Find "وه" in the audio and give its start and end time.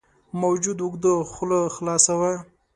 2.19-2.33